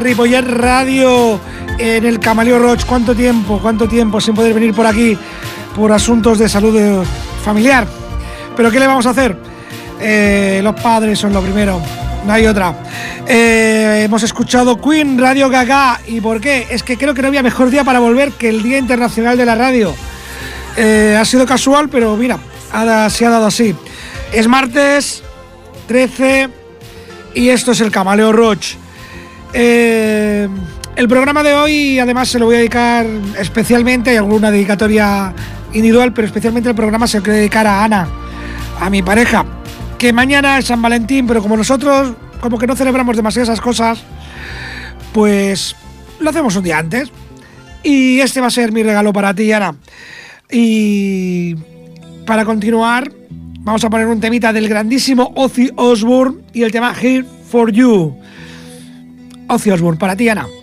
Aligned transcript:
Ripollet 0.00 0.42
Radio 0.42 1.38
en 1.78 2.04
el 2.06 2.18
Camaleo 2.18 2.58
Roach. 2.58 2.84
¿Cuánto 2.86 3.14
tiempo? 3.14 3.58
¿Cuánto 3.60 3.86
tiempo 3.86 4.20
sin 4.20 4.34
poder 4.34 4.54
venir 4.54 4.74
por 4.74 4.86
aquí 4.86 5.16
por 5.76 5.92
asuntos 5.92 6.38
de 6.38 6.48
salud 6.48 6.76
eh, 6.76 7.02
familiar? 7.44 7.86
Pero 8.56 8.70
¿qué 8.70 8.80
le 8.80 8.86
vamos 8.86 9.06
a 9.06 9.10
hacer? 9.10 9.36
Eh, 10.00 10.60
los 10.62 10.74
padres 10.80 11.18
son 11.18 11.34
lo 11.34 11.42
primero, 11.42 11.80
no 12.26 12.32
hay 12.32 12.46
otra. 12.46 12.74
Eh, 13.26 14.02
hemos 14.04 14.22
escuchado 14.22 14.80
Queen 14.80 15.18
Radio 15.18 15.50
Gaga. 15.50 16.00
¿Y 16.06 16.20
por 16.20 16.40
qué? 16.40 16.66
Es 16.70 16.82
que 16.82 16.96
creo 16.96 17.12
que 17.12 17.20
no 17.20 17.28
había 17.28 17.42
mejor 17.42 17.70
día 17.70 17.84
para 17.84 18.00
volver 18.00 18.32
que 18.32 18.48
el 18.48 18.62
Día 18.62 18.78
Internacional 18.78 19.36
de 19.36 19.44
la 19.44 19.54
Radio. 19.54 19.94
ha 20.76 21.24
sido 21.26 21.44
casual, 21.44 21.90
pero 21.90 22.16
mira, 22.16 22.38
se 23.10 23.26
ha 23.26 23.30
dado 23.30 23.46
así. 23.46 23.74
Es 24.32 24.48
martes 24.48 25.22
13 25.88 26.48
y 27.34 27.50
esto 27.50 27.72
es 27.72 27.80
el 27.80 27.90
Camaleo 27.90 28.32
Roach. 28.32 28.76
Eh, 29.52 30.48
el 30.96 31.08
programa 31.08 31.42
de 31.42 31.54
hoy, 31.54 31.98
además, 31.98 32.28
se 32.28 32.38
lo 32.38 32.46
voy 32.46 32.56
a 32.56 32.58
dedicar 32.58 33.06
especialmente, 33.38 34.10
hay 34.10 34.16
alguna 34.16 34.50
dedicatoria 34.50 35.32
individual, 35.72 36.12
pero 36.12 36.26
especialmente 36.26 36.68
el 36.68 36.74
programa 36.74 37.06
se 37.06 37.18
lo 37.18 37.22
quiero 37.22 37.38
dedicar 37.38 37.66
a 37.66 37.84
Ana, 37.84 38.08
a 38.80 38.90
mi 38.90 39.02
pareja, 39.02 39.44
que 39.98 40.12
mañana 40.12 40.58
es 40.58 40.66
San 40.66 40.82
Valentín, 40.82 41.26
pero 41.26 41.42
como 41.42 41.56
nosotros, 41.56 42.14
como 42.40 42.58
que 42.58 42.66
no 42.66 42.76
celebramos 42.76 43.16
demasiadas 43.16 43.48
esas 43.48 43.60
cosas, 43.60 44.02
pues 45.12 45.74
lo 46.18 46.30
hacemos 46.30 46.54
un 46.56 46.64
día 46.64 46.78
antes. 46.78 47.10
Y 47.82 48.20
este 48.20 48.40
va 48.40 48.48
a 48.48 48.50
ser 48.50 48.72
mi 48.72 48.82
regalo 48.82 49.12
para 49.12 49.32
ti, 49.34 49.50
Ana. 49.52 49.74
Y 50.50 51.54
para 52.26 52.44
continuar, 52.44 53.10
vamos 53.60 53.82
a 53.84 53.90
poner 53.90 54.06
un 54.06 54.20
temita 54.20 54.52
del 54.52 54.68
grandísimo 54.68 55.32
Ozzy 55.34 55.70
Osbourne 55.76 56.42
y 56.52 56.62
el 56.62 56.72
tema 56.72 56.94
Here 57.00 57.24
for 57.50 57.72
You. 57.72 58.19
Ozzy 59.50 59.72
Osbourne, 59.72 59.98
para 59.98 60.14
ti, 60.14 60.28
Ana. 60.28 60.59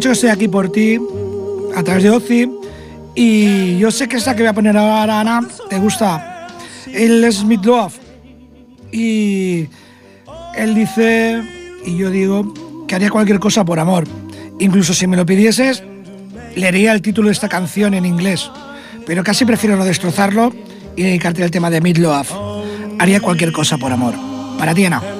Dicho 0.00 0.12
estoy 0.12 0.30
aquí 0.30 0.48
por 0.48 0.72
ti, 0.72 0.98
a 1.76 1.82
través 1.82 2.02
de 2.02 2.08
Ozzy. 2.08 2.50
Y 3.14 3.76
yo 3.76 3.90
sé 3.90 4.08
que 4.08 4.16
esa 4.16 4.34
que 4.34 4.40
voy 4.40 4.48
a 4.48 4.54
poner 4.54 4.74
ahora, 4.74 5.20
Ana, 5.20 5.46
te 5.68 5.78
gusta. 5.78 6.46
Él 6.86 7.22
es 7.22 7.44
Love 7.44 7.92
Y 8.90 9.66
él 10.56 10.74
dice, 10.74 11.42
y 11.84 11.98
yo 11.98 12.08
digo, 12.08 12.54
que 12.88 12.94
haría 12.94 13.10
cualquier 13.10 13.40
cosa 13.40 13.62
por 13.62 13.78
amor. 13.78 14.04
Incluso 14.58 14.94
si 14.94 15.06
me 15.06 15.18
lo 15.18 15.26
pidieses, 15.26 15.82
leería 16.56 16.92
el 16.92 17.02
título 17.02 17.26
de 17.28 17.32
esta 17.32 17.50
canción 17.50 17.92
en 17.92 18.06
inglés. 18.06 18.50
Pero 19.04 19.22
casi 19.22 19.44
prefiero 19.44 19.76
no 19.76 19.84
destrozarlo 19.84 20.54
y 20.96 21.02
dedicarte 21.02 21.44
al 21.44 21.50
tema 21.50 21.68
de 21.68 21.80
Love 21.92 22.32
Haría 22.98 23.20
cualquier 23.20 23.52
cosa 23.52 23.76
por 23.76 23.92
amor. 23.92 24.14
Para 24.56 24.72
ti, 24.74 24.86
Ana. 24.86 25.19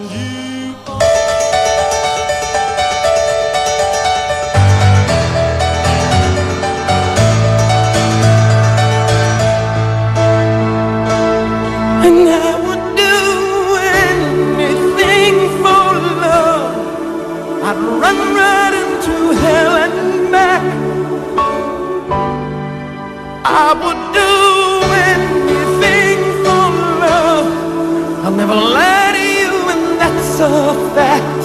A 30.40 30.73
fact. 30.94 31.42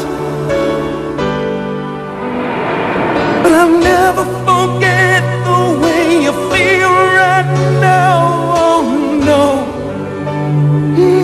But 3.43 3.51
I'll 3.51 3.77
never 3.91 4.23
forget 4.47 5.23
the 5.43 5.59
way 5.81 6.23
you 6.23 6.33
feel 6.49 6.93
right 7.21 7.51
now. 7.81 8.19
Oh 8.63 8.83
no, 9.29 9.43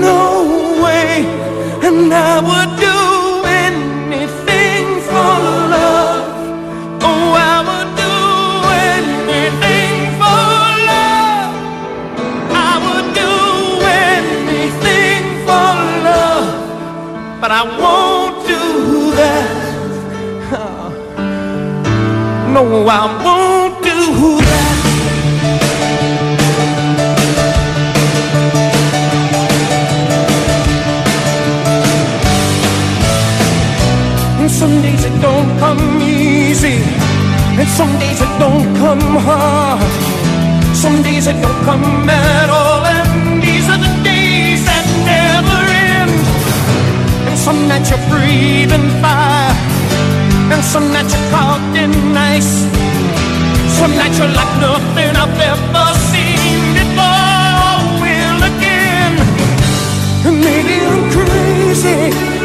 no 0.08 0.20
way, 0.84 1.26
and 1.88 2.14
I 2.14 2.42
would 2.48 2.71
but 17.52 17.58
I 17.58 17.64
won't 17.84 18.36
do 18.48 18.64
that. 19.20 19.48
No, 22.54 22.64
I 23.00 23.04
won't 23.26 23.76
do 23.84 23.98
that. 24.50 24.78
And 34.40 34.52
some 34.52 34.76
days 34.82 35.04
it 35.10 35.16
don't 35.22 35.50
come 35.60 35.82
easy, 36.02 36.78
and 37.60 37.70
some 37.80 37.94
days 38.00 38.20
it 38.26 38.34
don't 38.44 38.68
come 38.84 39.06
hard. 39.28 39.82
Some 40.84 41.04
days 41.04 41.28
it 41.28 41.38
don't 41.44 41.62
come 41.70 42.10
at 42.10 42.50
all, 42.50 42.71
some 47.38 47.68
nights 47.68 47.90
you're 47.90 48.06
breathing 48.10 48.88
fire, 49.02 49.54
and 50.54 50.64
some 50.64 50.92
nights 50.94 51.14
you're 51.14 51.30
caught 51.32 51.62
in 51.76 51.92
ice. 52.18 52.68
Some 53.80 53.96
nights 53.96 54.18
you're 54.20 54.28
like 54.28 54.54
nothing 54.60 55.12
I've 55.16 55.40
ever 55.52 55.88
seen 56.12 56.62
before. 56.78 57.78
Will 58.02 58.42
again, 58.52 59.14
and 60.28 60.38
maybe 60.40 60.76
I'm 60.92 61.04
crazy. 61.16 62.00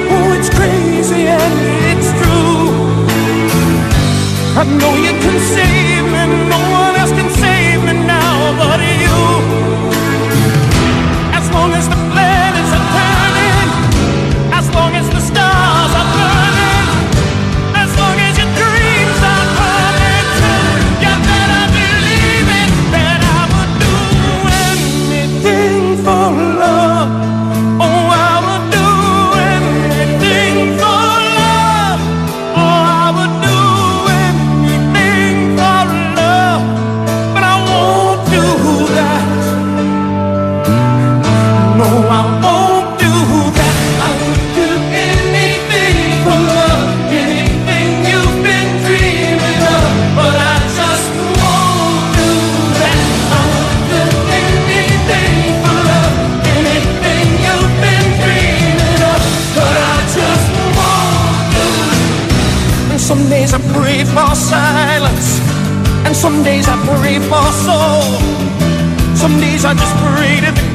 Oh, 0.09 0.37
it's 0.39 0.51
crazy 0.51 1.27
and 1.27 1.57
it's 1.91 2.11
true. 2.21 2.71
I 4.57 4.65
know 4.65 4.95
you 4.97 5.13
can 5.21 5.39
save 5.55 6.05
me, 6.15 6.23
no 6.49 6.59
one 6.81 6.95
else 6.97 7.13
can 7.13 7.29
save 7.43 7.85
me 7.85 7.93
now 8.07 8.57
but 8.57 8.81
you. 8.81 9.19
As 11.39 11.45
long 11.53 11.73
as 11.75 11.89
the 11.89 12.06
some 66.27 66.43
days 66.43 66.67
I 66.69 66.77
pray 66.99 67.21
for 67.31 67.47
soul. 67.67 68.03
Some 69.15 69.39
days 69.39 69.65
I 69.65 69.75
just 69.75 69.95
pray 70.03 70.35
to 70.45 70.51
the 70.59 70.66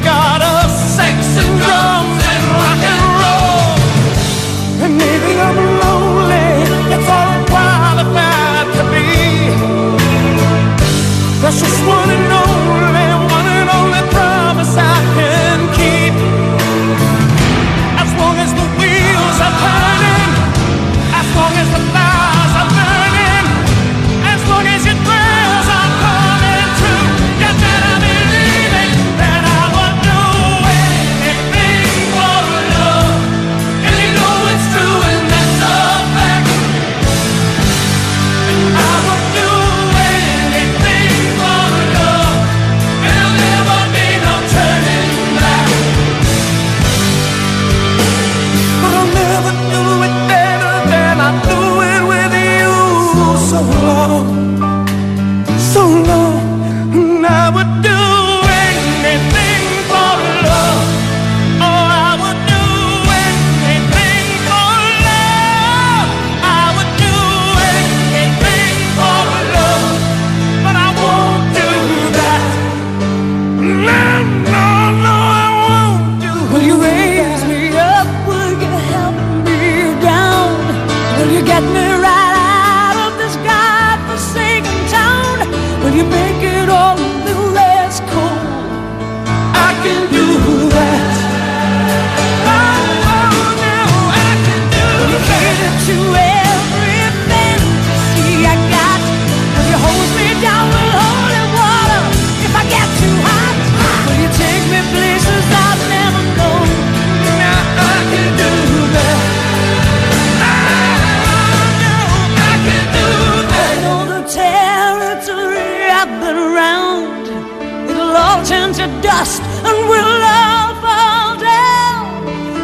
to 118.82 119.00
dust 119.00 119.42
and 119.68 119.78
we'll 119.90 120.22
all 120.38 120.74
fall 120.84 121.30
down. 121.38 122.04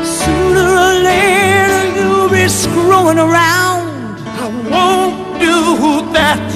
Sooner 0.04 0.68
or 0.86 0.94
later 1.10 1.82
you'll 1.96 2.30
be 2.30 2.48
screwing 2.48 3.20
around. 3.26 3.86
I 4.44 4.46
won't 4.72 5.18
do 5.46 5.56
that. 6.18 6.46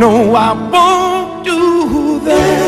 No, 0.00 0.34
I 0.34 0.50
won't 0.74 1.44
do 1.44 2.18
that. 2.26 2.61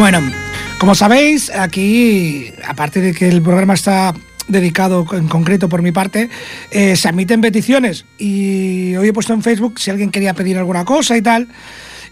Bueno, 0.00 0.22
como 0.78 0.94
sabéis, 0.94 1.50
aquí, 1.50 2.50
aparte 2.66 3.02
de 3.02 3.12
que 3.12 3.28
el 3.28 3.42
programa 3.42 3.74
está 3.74 4.14
dedicado 4.48 5.06
en 5.12 5.28
concreto 5.28 5.68
por 5.68 5.82
mi 5.82 5.92
parte, 5.92 6.30
eh, 6.70 6.96
se 6.96 7.06
admiten 7.06 7.42
peticiones 7.42 8.06
y 8.16 8.96
hoy 8.96 9.08
he 9.08 9.12
puesto 9.12 9.34
en 9.34 9.42
Facebook 9.42 9.78
si 9.78 9.90
alguien 9.90 10.10
quería 10.10 10.32
pedir 10.32 10.56
alguna 10.56 10.86
cosa 10.86 11.18
y 11.18 11.20
tal. 11.20 11.48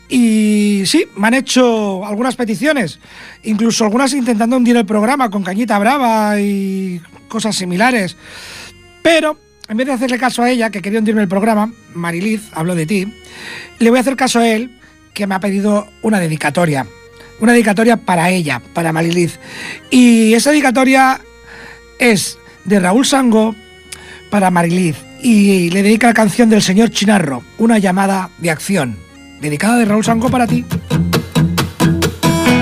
Y 0.07 0.83
sí, 0.85 1.07
me 1.16 1.28
han 1.28 1.35
hecho 1.35 2.04
algunas 2.04 2.37
peticiones, 2.37 3.00
incluso 3.42 3.85
algunas 3.87 4.12
intentando 4.12 4.59
hundir 4.59 4.76
el 4.76 4.85
programa 4.85 5.30
con 5.30 5.42
cañita 5.42 5.78
brava 5.78 6.38
y 6.38 7.00
cosas 7.26 7.57
similares. 7.57 8.18
Pero 9.00 9.38
en 9.66 9.78
vez 9.78 9.87
de 9.87 9.95
hacerle 9.95 10.18
caso 10.18 10.42
a 10.42 10.50
ella, 10.50 10.68
que 10.68 10.83
quería 10.83 10.99
hundirme 10.99 11.23
el 11.23 11.28
programa, 11.28 11.73
Mariliz, 11.95 12.50
hablo 12.52 12.75
de 12.75 12.85
ti, 12.85 13.14
le 13.78 13.88
voy 13.88 13.97
a 13.97 14.02
hacer 14.02 14.16
caso 14.16 14.40
a 14.40 14.47
él, 14.47 14.78
que 15.14 15.26
me 15.26 15.35
ha 15.35 15.40
pedido 15.40 15.88
una 16.02 16.21
dedicatoria. 16.21 16.87
Una 17.40 17.52
dedicatoria 17.52 17.97
para 17.97 18.30
ella, 18.30 18.61
para 18.73 18.92
Mariliz. 18.92 19.38
Y 19.90 20.35
esa 20.35 20.50
dedicatoria 20.50 21.21
es 21.99 22.38
de 22.64 22.80
Raúl 22.80 23.07
Sango 23.07 23.54
para 24.30 24.50
Mariliz. 24.50 24.97
Y 25.23 25.71
le 25.71 25.83
dedica 25.83 26.09
la 26.09 26.14
canción 26.14 26.49
del 26.49 26.62
señor 26.62 26.90
Chinarro, 26.90 27.42
Una 27.59 27.78
llamada 27.78 28.30
de 28.38 28.50
acción. 28.50 28.97
Dedicada 29.40 29.79
de 29.79 29.85
Raúl 29.85 30.05
Sango 30.05 30.31
para 30.31 30.46
ti. 30.46 30.64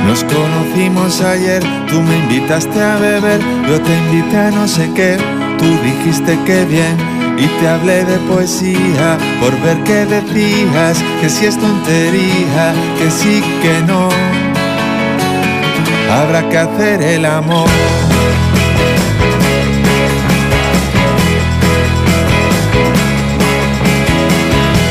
Nos 0.06 0.22
conocimos 0.24 1.20
ayer, 1.20 1.62
tú 1.88 2.00
me 2.00 2.16
invitaste 2.18 2.80
a 2.80 2.96
beber, 2.96 3.40
yo 3.68 3.80
te 3.80 3.98
invité 3.98 4.36
a 4.36 4.50
no 4.52 4.68
sé 4.68 4.88
qué, 4.94 5.16
tú 5.58 5.66
dijiste 5.82 6.38
que 6.46 6.64
bien 6.64 6.96
y 7.38 7.46
te 7.60 7.68
hablé 7.68 8.04
de 8.04 8.18
poesía 8.20 9.18
por 9.40 9.60
ver 9.62 9.76
qué 9.84 10.06
decías, 10.06 11.02
que 11.20 11.28
si 11.28 11.46
es 11.46 11.58
tontería, 11.58 12.72
que 12.98 13.10
sí, 13.10 13.42
que 13.62 13.82
no. 13.86 14.45
Habrá 16.10 16.48
que 16.48 16.58
hacer 16.58 17.02
el 17.02 17.24
amor. 17.24 17.68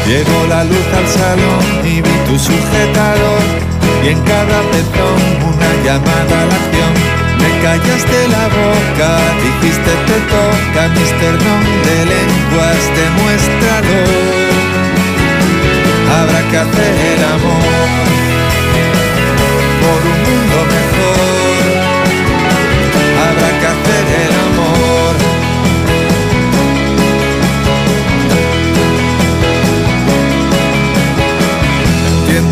Llegó 0.08 0.46
la 0.48 0.64
luz 0.64 0.88
al 0.96 1.08
salón 1.08 1.64
y 1.84 2.02
vi 2.02 2.16
tu 2.28 2.38
sujetador 2.38 3.42
y 4.04 4.10
en 4.10 4.22
cada 4.22 4.62
pezón 4.72 5.20
una 5.52 5.70
llamada 5.84 6.42
a 6.42 6.46
la 6.46 6.56
acción. 6.56 6.94
Me 7.40 7.50
callaste 7.62 8.28
la 8.28 8.46
boca, 8.48 9.10
dijiste 9.44 9.92
te 10.08 10.18
toca, 10.30 10.88
mister 10.90 11.34
non 11.46 11.64
de 11.86 11.98
lenguas, 12.12 12.82
demuéstralo. 13.00 14.00
Habrá 16.16 16.42
que 16.50 16.58
hacer 16.58 16.94
el 17.14 17.24
amor 17.36 18.25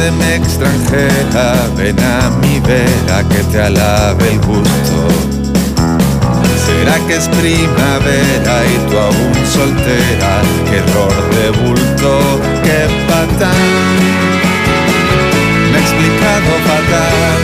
Entiéndeme 0.03 0.35
extranjera, 0.35 1.53
ven 1.77 1.97
a 1.97 2.29
mi 2.41 2.59
vera 2.59 3.23
que 3.29 3.41
te 3.51 3.61
alabe 3.61 4.33
el 4.33 4.39
gusto. 4.39 5.07
¿Será 6.65 6.95
que 7.07 7.15
es 7.15 7.29
primavera 7.29 8.55
y 8.65 8.89
tú 8.89 8.97
aún 8.97 9.33
soltera? 9.45 10.41
Qué 10.69 10.77
error 10.79 11.15
de 11.35 11.51
bulto, 11.51 12.19
qué 12.63 12.79
patán. 13.07 13.95
Me 15.71 15.77
he 15.77 15.81
explicado 15.81 16.51
fatal, 16.67 17.41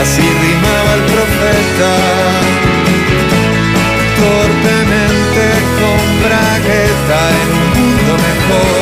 así 0.00 0.22
rimaba 0.22 0.94
el 0.94 1.02
profeta. 1.12 1.92
Torpemente 4.16 5.44
con 5.80 6.00
bragueta 6.24 7.18
en 7.40 7.48
un 7.52 7.68
mundo 7.76 8.12
mejor 8.26 8.77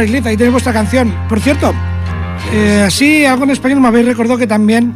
Ahí 0.00 0.36
tenéis 0.36 0.52
vuestra 0.52 0.72
canción. 0.72 1.14
Por 1.28 1.40
cierto, 1.40 1.74
eh, 2.52 2.84
así 2.86 3.26
algo 3.26 3.44
en 3.44 3.50
español 3.50 3.80
me 3.80 3.88
habéis 3.88 4.06
recordado 4.06 4.38
que 4.38 4.46
también 4.46 4.94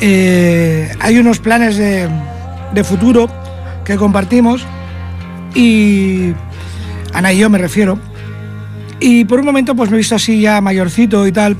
eh, 0.00 0.94
hay 1.00 1.18
unos 1.18 1.40
planes 1.40 1.76
de, 1.76 2.08
de 2.72 2.84
futuro 2.84 3.28
que 3.84 3.96
compartimos 3.96 4.64
y 5.54 6.32
Ana 7.12 7.32
y 7.32 7.38
yo 7.38 7.50
me 7.50 7.58
refiero. 7.58 7.98
Y 9.00 9.24
por 9.24 9.40
un 9.40 9.46
momento 9.46 9.74
pues 9.74 9.90
me 9.90 9.96
he 9.96 9.98
visto 9.98 10.14
así 10.14 10.40
ya 10.40 10.60
mayorcito 10.60 11.26
y 11.26 11.32
tal, 11.32 11.56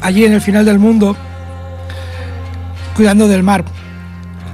allí 0.00 0.24
en 0.24 0.32
el 0.32 0.40
final 0.40 0.64
del 0.64 0.78
mundo, 0.78 1.16
cuidando 2.94 3.28
del 3.28 3.42
mar. 3.42 3.64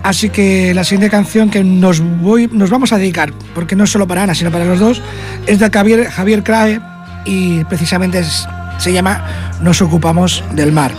Así 0.03 0.31
que 0.31 0.72
la 0.72 0.85
siguiente 0.85 1.11
canción 1.11 1.51
que 1.51 1.64
nos, 1.64 2.01
voy, 2.01 2.49
nos 2.53 2.70
vamos 2.70 2.92
a 2.92 2.99
dedicar, 2.99 3.33
porque 3.57 3.75
no 3.75 3.83
es 3.85 3.90
solo 3.90 4.07
para 4.07 4.22
Ana, 4.22 4.37
sino 4.37 4.53
para 4.53 4.64
los 4.64 4.79
dos, 4.79 5.03
es 5.47 5.59
de 5.59 5.71
Javier, 5.71 6.11
Javier 6.11 6.43
Crae 6.43 6.81
y 7.25 7.65
precisamente 7.65 8.23
se 8.79 8.93
llama 8.93 9.25
Nos 9.61 9.81
ocupamos 9.81 10.43
del 10.53 10.73
mar. 10.73 10.93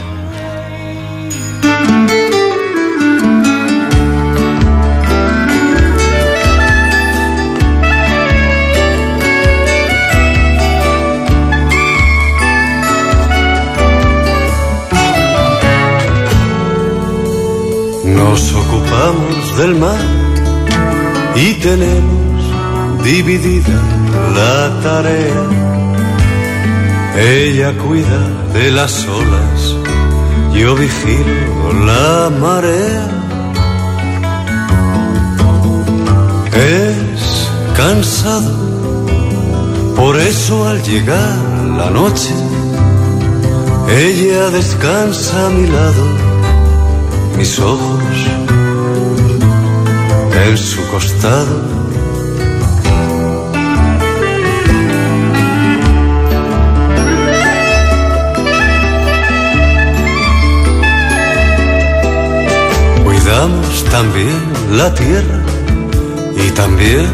Nos 18.05 18.53
ocupamos 18.53 19.57
del 19.57 19.75
mar 19.75 19.99
y 21.35 21.53
tenemos 21.55 23.03
dividida 23.03 24.06
la 24.35 24.79
tarea. 24.81 25.43
Ella 27.17 27.73
cuida 27.77 28.21
de 28.53 28.71
las 28.71 29.07
olas, 29.07 29.75
yo 30.53 30.75
vigilo 30.75 31.73
la 31.85 32.29
marea. 32.29 33.07
Es 36.53 37.49
cansado, 37.75 38.53
por 39.95 40.17
eso 40.17 40.67
al 40.67 40.81
llegar 40.83 41.37
la 41.77 41.89
noche, 41.89 42.33
ella 43.89 44.49
descansa 44.49 45.47
a 45.47 45.49
mi 45.49 45.67
lado, 45.67 46.05
mis 47.37 47.59
ojos 47.59 48.03
en 50.45 50.57
su 50.57 50.85
costado. 50.87 51.76
También 63.89 64.41
la 64.71 64.93
tierra 64.93 65.41
y 66.35 66.49
también 66.51 67.07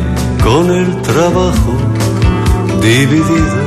con 0.44 0.72
el 0.72 1.02
trabajo 1.02 1.78
dividido 2.82 3.64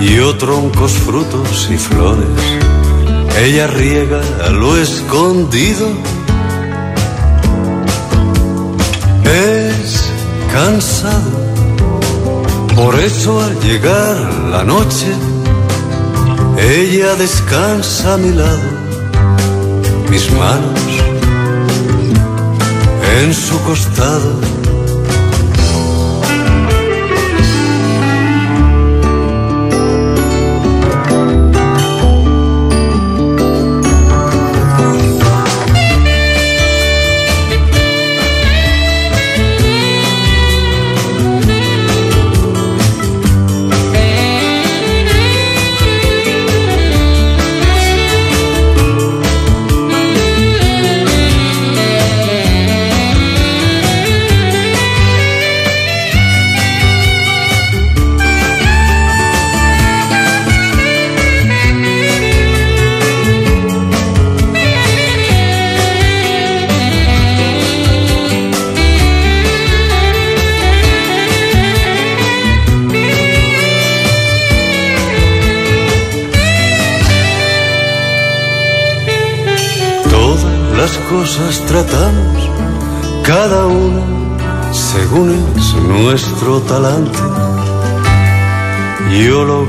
y 0.00 0.38
troncos, 0.38 0.92
frutos 0.92 1.68
y 1.70 1.76
flores. 1.76 2.28
Ella 3.40 3.66
riega 3.66 4.20
a 4.46 4.50
lo 4.50 4.76
escondido. 4.76 5.88
Es 9.24 10.04
cansado, 10.52 11.30
por 12.74 12.98
eso 12.98 13.42
al 13.42 13.60
llegar 13.60 14.16
la 14.50 14.64
noche, 14.64 15.08
ella 16.56 17.14
descansa 17.16 18.14
a 18.14 18.16
mi 18.16 18.32
lado, 18.32 18.68
mis 20.10 20.30
manos 20.32 20.87
en 23.20 23.34
su 23.34 23.60
costado 23.64 24.57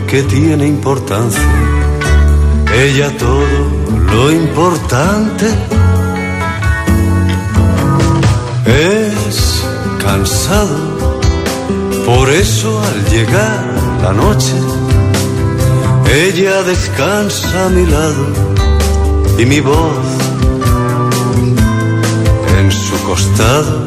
que 0.10 0.24
tiene 0.24 0.67
importancia, 0.67 1.41
ella 2.74 3.15
todo 3.17 3.43
lo 4.12 4.32
importante. 4.32 5.45
Es 8.65 9.63
cansado, 10.04 11.19
por 12.06 12.30
eso 12.30 12.82
al 12.82 13.06
llegar 13.10 13.65
la 14.02 14.13
noche, 14.13 14.56
ella 16.13 16.63
descansa 16.63 17.65
a 17.65 17.69
mi 17.69 17.86
lado 17.86 18.26
y 19.38 19.45
mi 19.45 19.60
voz 19.60 20.19
su 22.72 22.98
costado. 23.04 23.79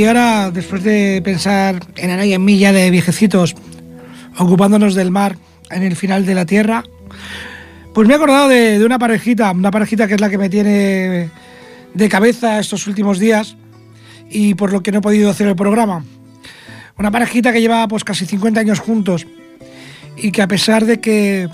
Y 0.00 0.04
ahora, 0.06 0.50
después 0.50 0.82
de 0.82 1.20
pensar 1.22 1.78
en 1.96 2.08
Ana 2.08 2.24
y 2.24 2.32
en 2.32 2.42
mí 2.42 2.58
ya 2.58 2.72
de 2.72 2.90
viejecitos, 2.90 3.54
ocupándonos 4.38 4.94
del 4.94 5.10
mar 5.10 5.36
en 5.70 5.82
el 5.82 5.94
final 5.94 6.24
de 6.24 6.34
la 6.34 6.46
Tierra, 6.46 6.84
pues 7.92 8.08
me 8.08 8.14
he 8.14 8.16
acordado 8.16 8.48
de, 8.48 8.82
una 8.82 8.98
parejita, 8.98 9.50
una 9.50 9.70
parejita 9.70 10.08
que 10.08 10.14
es 10.14 10.20
la 10.22 10.30
que 10.30 10.38
me 10.38 10.48
tiene 10.48 11.28
de 11.92 12.08
cabeza 12.08 12.60
estos 12.60 12.86
últimos 12.86 13.18
días 13.18 13.58
y 14.30 14.54
por 14.54 14.72
lo 14.72 14.82
que 14.82 14.90
no 14.90 15.00
he 15.00 15.02
podido 15.02 15.28
hacer 15.28 15.48
el 15.48 15.54
programa. 15.56 16.02
Una 16.96 17.10
parejita 17.10 17.52
que 17.52 17.60
lleva 17.60 17.86
pues 17.86 18.02
casi 18.02 18.24
50 18.24 18.58
años 18.58 18.80
juntos 18.80 19.26
y 20.16 20.32
que 20.32 20.40
a 20.40 20.48
pesar 20.48 20.86
de 20.86 20.98
que 20.98 21.46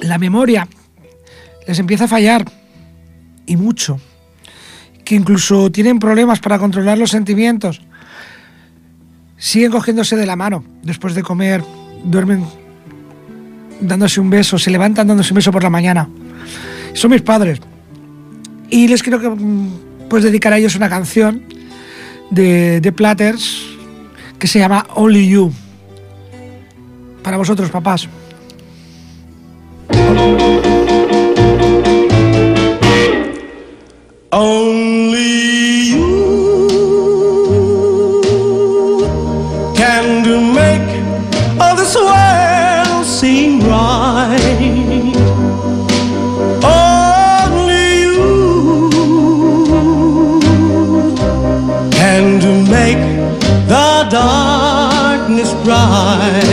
la 0.00 0.18
memoria 0.18 0.68
les 1.66 1.78
empieza 1.78 2.04
a 2.04 2.08
fallar 2.08 2.44
y 3.46 3.56
mucho, 3.56 3.98
que 5.04 5.14
incluso 5.14 5.70
tienen 5.70 5.98
problemas 5.98 6.40
para 6.40 6.58
controlar 6.58 6.98
los 6.98 7.10
sentimientos, 7.10 7.80
siguen 9.36 9.70
cogiéndose 9.70 10.16
de 10.16 10.26
la 10.26 10.36
mano 10.36 10.64
después 10.82 11.14
de 11.14 11.22
comer, 11.22 11.62
duermen 12.04 12.44
dándose 13.80 14.20
un 14.20 14.30
beso, 14.30 14.58
se 14.58 14.70
levantan 14.70 15.06
dándose 15.06 15.32
un 15.32 15.36
beso 15.36 15.52
por 15.52 15.62
la 15.62 15.70
mañana. 15.70 16.08
Son 16.94 17.10
mis 17.10 17.22
padres. 17.22 17.60
Y 18.70 18.88
les 18.88 19.02
quiero 19.02 19.20
que, 19.20 19.28
mm, 19.28 20.08
pues, 20.08 20.24
dedicar 20.24 20.52
a 20.52 20.58
ellos 20.58 20.76
una 20.76 20.88
canción 20.88 21.42
de, 22.30 22.80
de 22.80 22.92
Platters 22.92 23.62
que 24.38 24.46
se 24.46 24.58
llama 24.58 24.86
Only 24.94 25.28
You. 25.28 25.52
Para 27.22 27.36
vosotros, 27.36 27.70
papás. 27.70 28.08
right. 55.66 56.43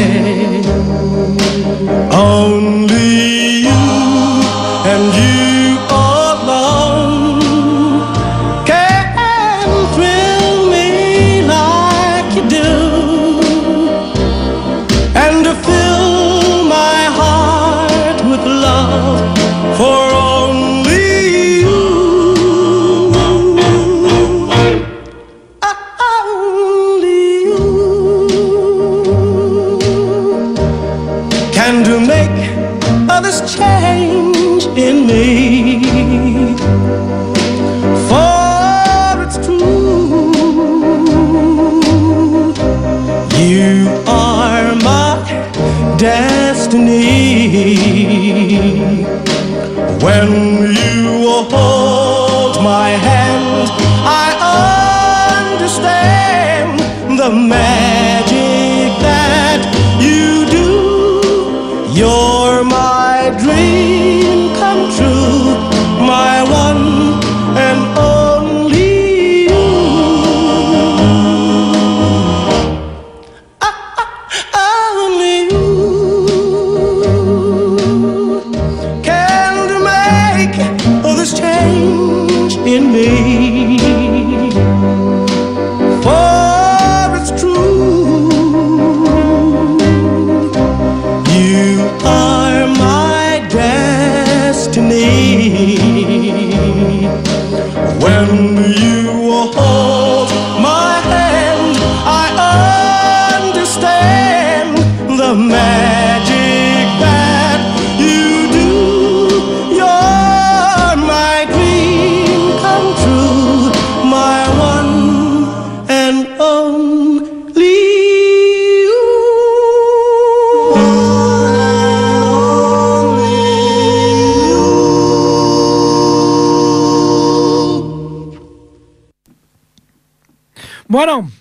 Bueno, 130.91 131.32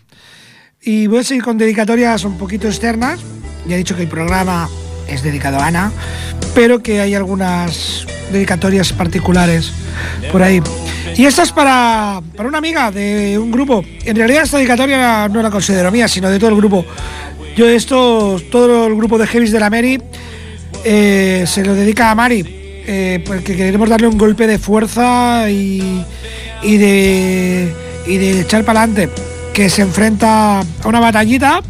y 0.80 1.08
voy 1.08 1.18
a 1.18 1.24
seguir 1.24 1.42
con 1.42 1.58
dedicatorias 1.58 2.22
un 2.22 2.38
poquito 2.38 2.68
externas. 2.68 3.18
Ya 3.66 3.74
he 3.74 3.78
dicho 3.78 3.96
que 3.96 4.02
el 4.02 4.08
programa 4.08 4.70
es 5.08 5.24
dedicado 5.24 5.58
a 5.58 5.66
Ana, 5.66 5.90
pero 6.54 6.84
que 6.84 7.00
hay 7.00 7.16
algunas 7.16 8.06
dedicatorias 8.30 8.92
particulares 8.92 9.72
por 10.30 10.44
ahí. 10.44 10.62
Y 11.16 11.24
esta 11.24 11.42
es 11.42 11.50
para, 11.50 12.22
para 12.36 12.48
una 12.48 12.58
amiga 12.58 12.92
de 12.92 13.40
un 13.40 13.50
grupo. 13.50 13.82
En 14.04 14.14
realidad 14.14 14.44
esta 14.44 14.58
dedicatoria 14.58 15.26
no 15.26 15.42
la 15.42 15.50
considero 15.50 15.90
mía, 15.90 16.06
sino 16.06 16.30
de 16.30 16.38
todo 16.38 16.50
el 16.50 16.56
grupo. 16.56 16.84
Yo 17.56 17.68
esto, 17.68 18.40
todo 18.52 18.86
el 18.86 18.94
grupo 18.94 19.18
de 19.18 19.26
Heavis 19.26 19.50
de 19.50 19.58
la 19.58 19.68
Mary, 19.68 20.00
eh, 20.84 21.42
se 21.48 21.64
lo 21.64 21.74
dedica 21.74 22.12
a 22.12 22.14
Mari, 22.14 22.44
eh, 22.86 23.24
porque 23.26 23.56
queremos 23.56 23.88
darle 23.88 24.06
un 24.06 24.16
golpe 24.16 24.46
de 24.46 24.60
fuerza 24.60 25.50
y, 25.50 26.04
de, 26.62 27.74
y 28.06 28.16
de 28.16 28.40
echar 28.42 28.64
para 28.64 28.84
adelante 28.84 29.29
que 29.52 29.68
se 29.70 29.82
enfrenta 29.82 30.60
a 30.60 30.88
una 30.88 31.00
batallita, 31.00 31.62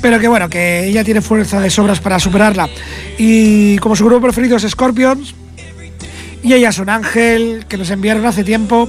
pero 0.00 0.20
que 0.20 0.28
bueno, 0.28 0.48
que 0.48 0.86
ella 0.86 1.04
tiene 1.04 1.20
fuerza 1.20 1.60
de 1.60 1.70
sobras 1.70 2.00
para 2.00 2.18
superarla. 2.18 2.68
Y 3.18 3.78
como 3.78 3.96
su 3.96 4.04
grupo 4.04 4.22
preferido 4.22 4.56
es 4.56 4.64
Scorpions, 4.68 5.34
y 6.42 6.52
ella 6.52 6.68
es 6.68 6.78
un 6.78 6.88
ángel 6.88 7.66
que 7.68 7.76
nos 7.76 7.90
enviaron 7.90 8.24
hace 8.26 8.44
tiempo, 8.44 8.88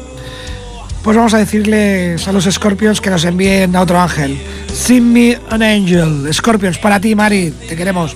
pues 1.04 1.18
vamos 1.18 1.34
a 1.34 1.38
decirles 1.38 2.28
a 2.28 2.32
los 2.32 2.46
Scorpions 2.46 3.02
que 3.02 3.10
nos 3.10 3.26
envíen 3.26 3.76
a 3.76 3.82
otro 3.82 4.00
ángel. 4.00 4.40
Send 4.72 5.12
me 5.12 5.38
an 5.50 5.64
angel. 5.64 6.32
Scorpions, 6.34 6.78
para 6.78 7.00
ti, 7.00 7.16
Mari, 7.16 7.54
te 7.68 7.76
queremos. 7.76 8.16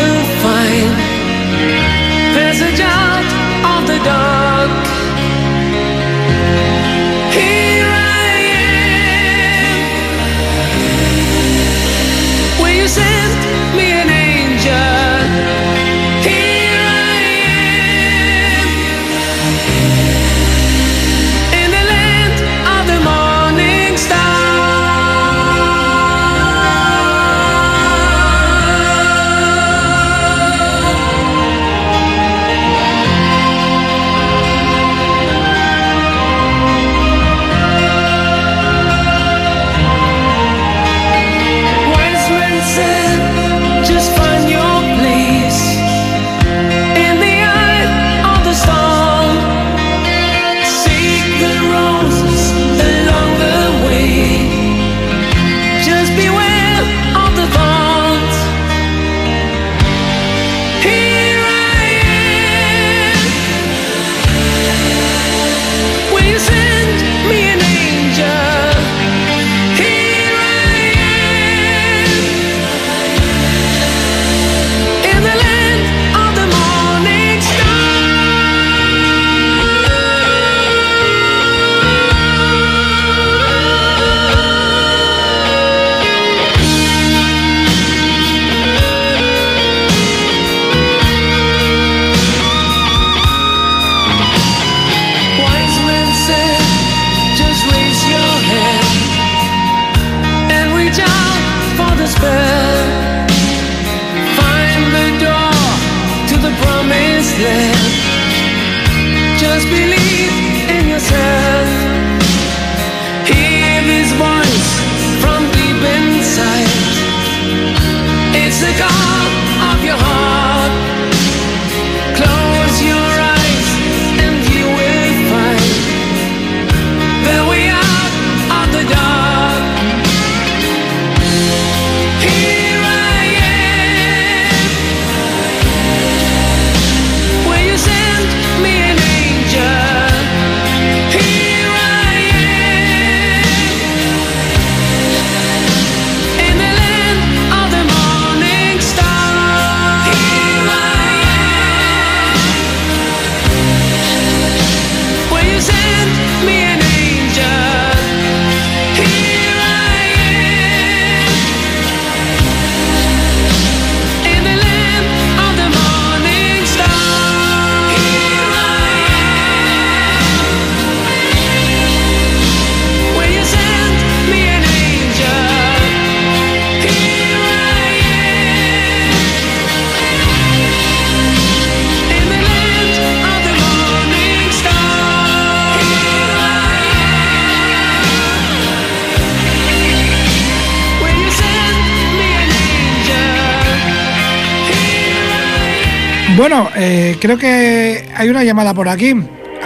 Bueno, 196.41 196.67
eh, 196.75 197.17
creo 197.21 197.37
que 197.37 198.03
hay 198.17 198.27
una 198.27 198.43
llamada 198.43 198.73
por 198.73 198.89
aquí. 198.89 199.13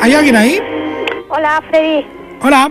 ¿Hay 0.01 0.13
alguien 0.13 0.35
ahí? 0.35 0.59
Hola, 1.29 1.63
Freddy. 1.69 2.05
Hola. 2.41 2.69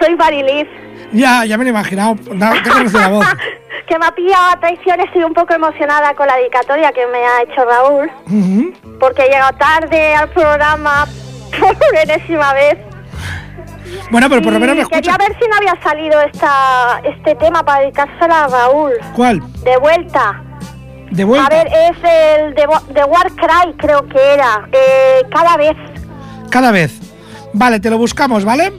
Soy 0.00 0.14
Marilis. 0.14 0.68
Ya, 1.12 1.44
ya 1.44 1.58
me 1.58 1.64
lo 1.64 1.70
he 1.70 1.72
imaginado. 1.72 2.14
No, 2.32 2.52
te 2.62 2.98
la 2.98 3.08
voz. 3.08 3.26
que 3.88 3.98
me 3.98 4.06
ha 4.06 4.12
pillado 4.12 4.50
a 4.52 4.60
traición. 4.60 5.00
Estoy 5.00 5.24
un 5.24 5.34
poco 5.34 5.52
emocionada 5.54 6.14
con 6.14 6.28
la 6.28 6.36
dedicatoria 6.36 6.92
que 6.92 7.04
me 7.08 7.18
ha 7.18 7.42
hecho 7.42 7.64
Raúl. 7.64 8.08
Porque 9.00 9.22
he 9.22 9.28
llegado 9.30 9.58
tarde 9.58 10.14
al 10.14 10.28
programa 10.30 11.06
por 11.58 11.76
enésima 12.00 12.54
vez. 12.54 12.78
Bueno, 14.12 14.28
pero 14.28 14.40
por 14.40 14.52
lo 14.52 14.60
menos 14.60 14.76
me 14.76 14.84
Quería 14.84 15.10
escucha. 15.10 15.18
ver 15.18 15.36
si 15.36 15.48
no 15.48 15.56
había 15.56 15.82
salido 15.82 16.20
esta, 16.20 17.00
este 17.02 17.34
tema 17.34 17.64
para 17.64 17.80
dedicárselo 17.80 18.32
a 18.32 18.46
Raúl. 18.46 18.92
¿Cuál? 19.16 19.42
De 19.64 19.76
vuelta. 19.78 20.44
De 21.12 21.24
vuelta. 21.24 21.46
A 21.46 21.50
ver, 21.50 21.66
es 21.68 21.96
el 22.02 22.54
de, 22.54 22.66
de 22.94 23.04
Warcry, 23.04 23.74
creo 23.78 24.06
que 24.08 24.18
era. 24.34 24.66
Eh, 24.72 25.22
cada 25.34 25.56
vez. 25.56 25.76
Cada 26.50 26.70
vez. 26.72 26.92
Vale, 27.52 27.80
te 27.80 27.90
lo 27.90 27.98
buscamos, 27.98 28.44
¿vale? 28.44 28.72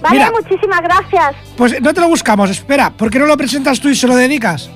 Vale, 0.00 0.14
Mira, 0.18 0.30
muchísimas 0.30 0.80
gracias. 0.80 1.34
pues 1.56 1.80
no 1.80 1.92
te 1.94 2.00
lo 2.00 2.08
buscamos, 2.08 2.50
espera. 2.50 2.90
¿Por 2.90 3.10
qué 3.10 3.18
no 3.18 3.26
lo 3.26 3.36
presentas 3.36 3.80
tú 3.80 3.88
y 3.88 3.94
se 3.96 4.06
lo 4.06 4.14
dedicas? 4.16 4.68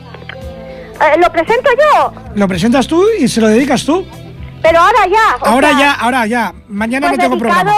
Eh, 1.00 1.18
¿Lo 1.18 1.30
presento 1.30 1.70
yo? 1.94 2.12
Lo 2.34 2.48
presentas 2.48 2.86
tú 2.86 3.04
y 3.18 3.28
se 3.28 3.40
lo 3.40 3.48
dedicas 3.48 3.84
tú. 3.84 4.04
Pero 4.62 4.80
ahora 4.80 5.06
ya. 5.08 5.36
Ahora 5.48 5.70
sea, 5.70 5.78
ya, 5.78 5.92
ahora 5.94 6.26
ya. 6.26 6.52
Mañana 6.68 7.08
Pues 7.08 7.18
no 7.18 7.24
tengo 7.24 7.38
programa. 7.38 7.72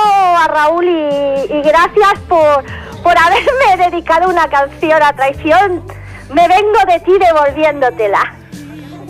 a 0.44 0.48
Raúl 0.48 0.84
y, 0.86 1.52
y 1.52 1.62
gracias 1.62 2.18
por, 2.28 2.64
por 3.02 3.14
haberme 3.18 3.76
dedicado 3.90 4.30
una 4.30 4.48
canción 4.48 5.02
a 5.02 5.12
traición. 5.12 5.82
Me 6.32 6.46
vengo 6.48 6.78
de 6.86 7.00
ti 7.00 7.12
devolviéndotela. 7.18 8.34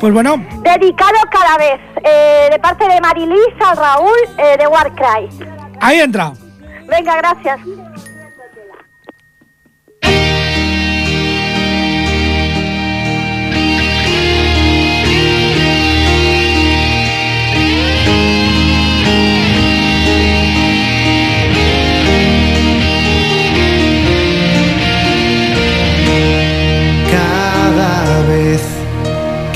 Pues 0.01 0.13
bueno, 0.13 0.37
Dedicado 0.63 1.19
cada 1.31 1.57
vez. 1.59 1.81
eh, 2.05 2.49
de 2.51 2.59
parte 2.61 2.87
de 2.89 3.01
Marilis 3.01 3.55
a 3.61 3.75
Raúl 3.75 4.17
eh, 4.39 4.57
de 4.59 4.67
Warcry. 4.67 5.29
ahí 5.81 6.01
entra. 6.01 6.33
Venga, 6.89 7.17
gracias. 7.17 7.59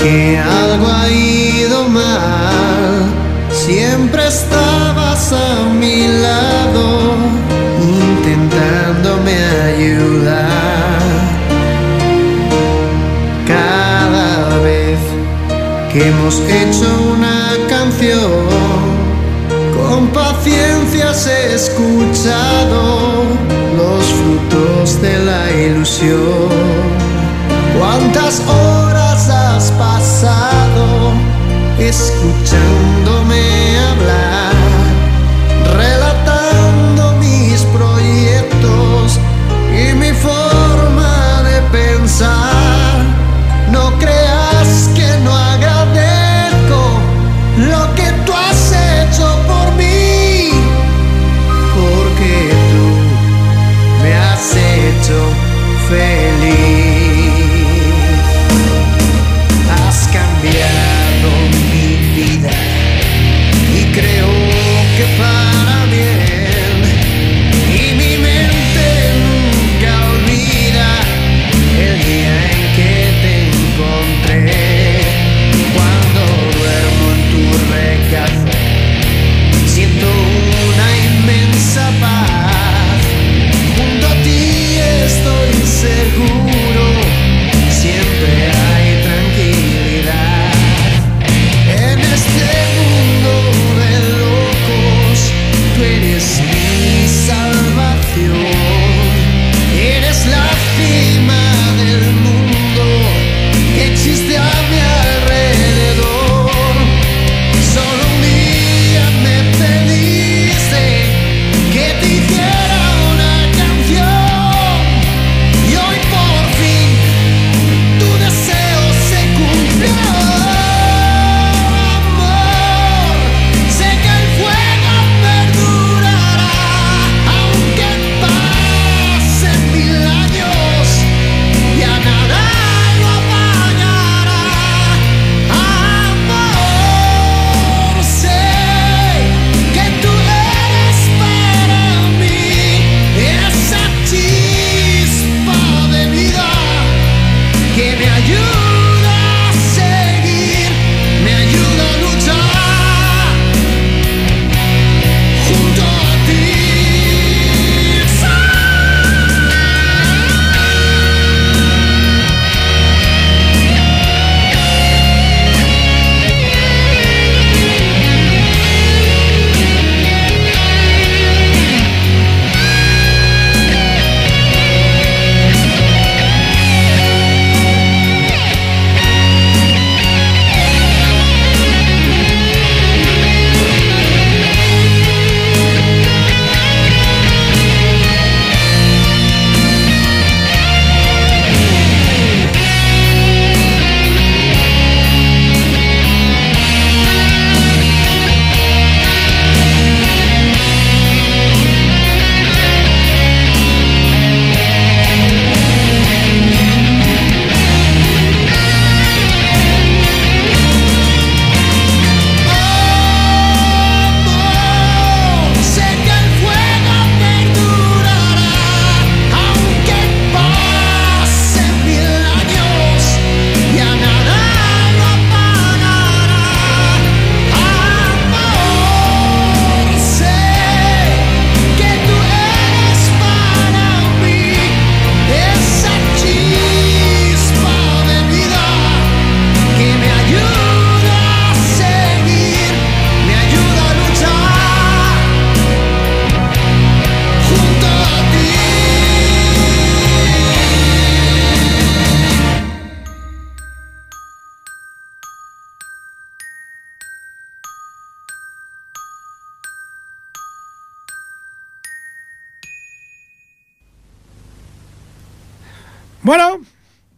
Que 0.03 0.37
algo 0.37 0.85
ha 0.85 1.09
ido 1.09 1.87
mal, 1.87 3.05
siempre 3.49 4.27
estabas 4.27 5.31
a 5.31 5.69
mi 5.79 6.07
lado, 6.07 7.15
intentándome 7.79 9.35
ayudar. 9.71 10.99
Cada 13.47 14.57
vez 14.57 14.99
que 15.93 16.09
hemos 16.09 16.35
hecho 16.59 16.87
una 17.15 17.51
canción, 17.69 18.43
con 19.77 20.07
paciencia 20.07 21.11
has 21.11 21.27
escuchado 21.27 23.23
los 23.77 24.03
frutos 24.17 25.01
de 25.01 25.17
la 25.29 25.49
ilusión. 25.65 26.51
¿Cuántas 27.79 28.41
horas 28.41 29.02
has 29.29 29.71
pasado 29.71 31.13
escuchándome 31.79 33.41
hablar? 33.89 34.52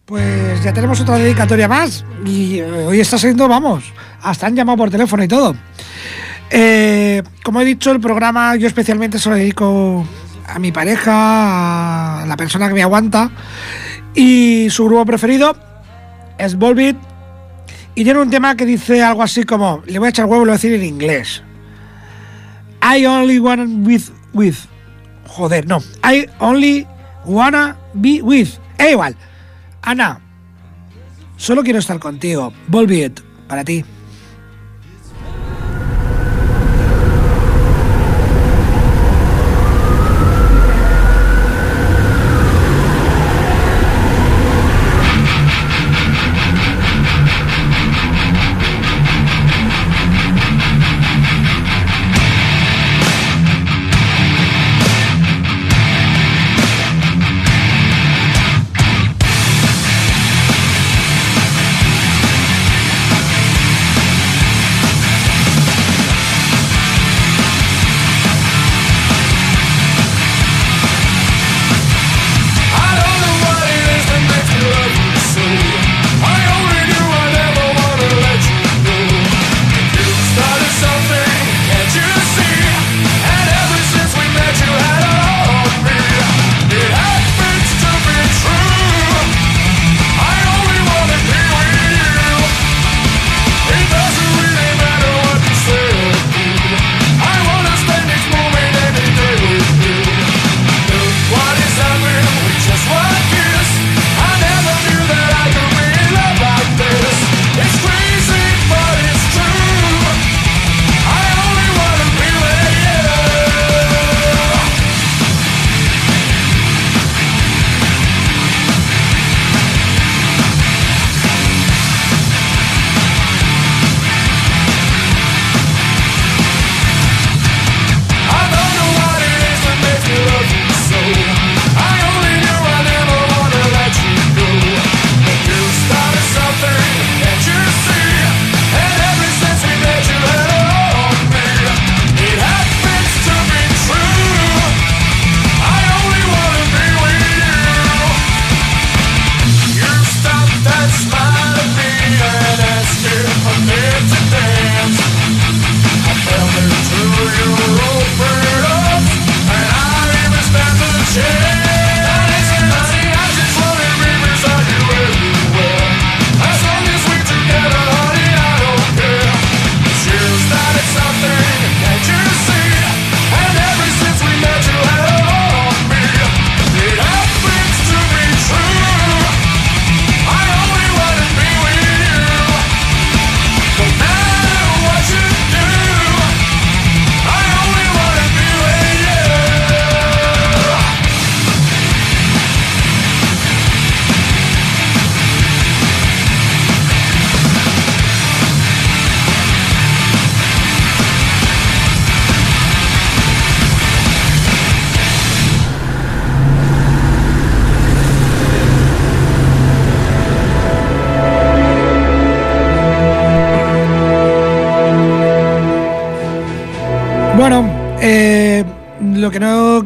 Pues 0.05 0.63
ya 0.63 0.71
tenemos 0.71 0.99
otra 1.01 1.17
dedicatoria 1.17 1.67
más 1.67 2.05
y 2.25 2.59
eh, 2.59 2.85
hoy 2.85 2.99
está 2.99 3.17
siendo, 3.17 3.47
vamos, 3.47 3.83
hasta 4.21 4.47
han 4.47 4.55
llamado 4.55 4.77
por 4.77 4.91
teléfono 4.91 5.23
y 5.23 5.27
todo. 5.27 5.55
Eh, 6.51 7.23
como 7.43 7.61
he 7.61 7.65
dicho, 7.65 7.91
el 7.91 7.99
programa 7.99 8.55
yo 8.55 8.67
especialmente 8.67 9.17
se 9.17 9.29
lo 9.29 9.35
dedico 9.35 10.05
a 10.47 10.59
mi 10.59 10.71
pareja, 10.71 12.21
a 12.21 12.25
la 12.27 12.37
persona 12.37 12.67
que 12.67 12.75
me 12.75 12.83
aguanta 12.83 13.31
y 14.13 14.67
su 14.69 14.85
grupo 14.85 15.05
preferido 15.05 15.57
es 16.37 16.55
Volbeat 16.55 16.97
y 17.95 18.03
tiene 18.03 18.19
un 18.19 18.29
tema 18.29 18.55
que 18.55 18.65
dice 18.65 19.01
algo 19.01 19.23
así 19.23 19.43
como, 19.43 19.81
le 19.87 19.97
voy 19.97 20.07
a 20.07 20.09
echar 20.09 20.25
huevo 20.25 20.43
y 20.43 20.45
lo 20.45 20.51
voy 20.51 20.55
a 20.55 20.61
decir 20.61 20.73
en 20.73 20.83
inglés. 20.83 21.41
I 22.83 23.05
only 23.07 23.39
wanna 23.39 23.65
with 23.65 24.03
with. 24.33 24.55
Joder, 25.27 25.65
no. 25.65 25.81
I 26.03 26.29
only 26.39 26.85
wanna 27.25 27.75
be 27.95 28.21
with. 28.21 28.49
Eh, 28.77 28.91
igual. 28.91 29.15
Ana, 29.85 30.19
solo 31.37 31.63
quiero 31.63 31.77
estar 31.77 31.99
contigo. 31.99 32.51
Volbeat, 32.67 33.21
para 33.47 33.63
ti. 33.63 33.85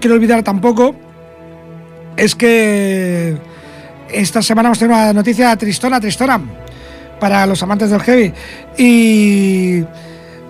Quiero 0.09 0.15
olvidar 0.15 0.41
tampoco 0.41 0.95
es 2.17 2.33
que 2.33 3.37
esta 4.11 4.41
semana 4.41 4.69
hemos 4.69 4.79
tenido 4.79 4.97
una 4.97 5.13
noticia 5.13 5.55
tristona, 5.55 5.99
tristona 6.01 6.41
para 7.19 7.45
los 7.45 7.61
amantes 7.61 7.91
del 7.91 8.01
heavy. 8.01 8.33
Y 8.75 9.81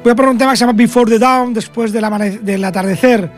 voy 0.01 0.12
a 0.12 0.16
poner 0.16 0.30
un 0.32 0.38
tema 0.38 0.51
que 0.51 0.57
se 0.57 0.62
llama 0.62 0.78
Before 0.78 1.12
the 1.12 1.20
Dawn, 1.20 1.53
después 1.53 1.91
del, 1.91 2.39
del 2.41 2.64
atardecer. 2.64 3.30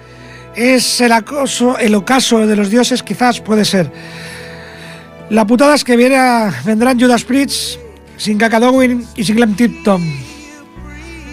Es 0.55 1.01
el 1.01 1.11
acoso, 1.11 1.79
el 1.79 1.95
ocaso 1.95 2.45
de 2.45 2.55
los 2.55 2.69
dioses, 2.69 3.01
quizás 3.01 3.41
puede 3.41 3.65
ser. 3.65 3.91
La 5.31 5.47
putada 5.47 5.73
es 5.73 5.83
que 5.83 5.95
viene 5.97 6.17
a- 6.17 6.53
vendrán 6.63 6.99
Judas 6.99 7.23
Priest 7.23 7.79
sin 8.15 8.37
Kakadowin 8.37 9.07
y 9.15 9.23
sin 9.23 9.37
Glenn 9.37 9.55
Tipton. 9.55 10.03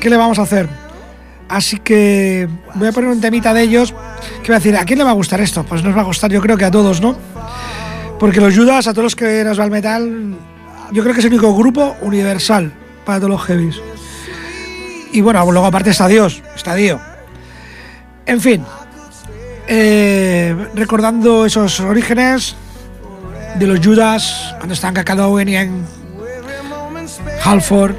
¿Qué 0.01 0.09
le 0.09 0.17
vamos 0.17 0.39
a 0.39 0.43
hacer? 0.43 0.67
Así 1.51 1.79
que 1.79 2.47
voy 2.75 2.89
a 2.89 2.93
poner 2.93 3.09
un 3.11 3.21
temita 3.21 3.53
de 3.55 3.63
ellos 3.63 3.95
voy 4.49 4.57
a 4.57 4.59
decir, 4.59 4.77
¿a 4.77 4.85
quién 4.85 4.99
le 4.99 5.05
va 5.05 5.11
a 5.11 5.15
gustar 5.15 5.41
esto? 5.41 5.65
Pues 5.65 5.83
nos 5.83 5.97
va 5.97 6.01
a 6.01 6.05
gustar 6.05 6.31
yo 6.31 6.41
creo 6.41 6.57
que 6.57 6.65
a 6.65 6.71
todos, 6.71 7.01
¿no? 7.01 7.17
Porque 8.19 8.41
los 8.41 8.57
Judas, 8.57 8.87
a 8.87 8.93
todos 8.93 9.05
los 9.05 9.17
que 9.17 9.45
nos 9.45 9.59
va 9.59 9.65
el 9.65 9.71
metal, 9.71 10.37
yo 10.93 11.03
creo 11.03 11.15
que 11.15 11.21
es 11.21 11.27
el 11.27 11.33
único 11.33 11.55
grupo 11.55 11.97
universal 12.01 12.73
para 13.05 13.19
todos 13.19 13.31
los 13.31 13.43
heavies. 13.43 13.77
Y 15.13 15.21
bueno, 15.21 15.45
luego 15.51 15.67
aparte 15.67 15.91
está 15.91 16.09
Dios, 16.09 16.43
está 16.57 16.75
Dio. 16.75 17.01
En 18.27 18.41
fin, 18.41 18.65
eh, 19.67 20.55
recordando 20.75 21.47
esos 21.47 21.81
orígenes 21.81 22.57
de 23.59 23.67
los 23.67 23.85
Judas, 23.85 24.55
cuando 24.57 24.75
están 24.75 24.95
Kakadowin 24.95 25.49
y 25.49 25.57
en 25.57 25.85
Halford, 27.45 27.95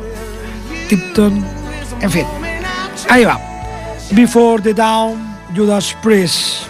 Tipton, 0.88 1.46
en 2.02 2.12
fin. 2.12 2.26
Ahí 3.10 3.26
va. 3.26 3.40
Before 4.12 4.62
the 4.62 4.74
Down, 4.74 5.29
Judas 5.54 5.94
Priest. 6.02 6.69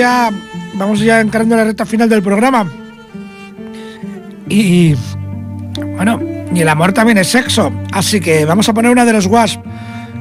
Ya 0.00 0.30
vamos 0.74 1.00
ya 1.00 1.20
encarando 1.20 1.56
la 1.56 1.64
recta 1.64 1.84
final 1.84 2.08
del 2.08 2.22
programa. 2.22 2.66
Y 4.48 4.94
bueno, 5.96 6.18
y 6.54 6.60
el 6.60 6.68
amor 6.68 6.92
también 6.92 7.18
es 7.18 7.28
sexo. 7.28 7.70
Así 7.92 8.18
que 8.20 8.46
vamos 8.46 8.68
a 8.68 8.72
poner 8.72 8.90
una 8.90 9.04
de 9.04 9.12
los 9.12 9.26
Wasp. 9.26 9.60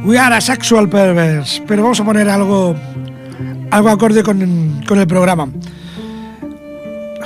We 0.03 0.19
are 0.19 0.36
a 0.36 0.41
sexual 0.41 0.89
perverse. 0.89 1.63
Pero 1.65 1.84
vamos 1.84 1.99
a 2.01 2.03
poner 2.03 2.30
algo 2.30 2.75
algo 3.71 3.89
acorde 3.89 4.21
con, 4.21 4.84
con 4.86 4.99
el 4.99 5.07
programa. 5.07 5.47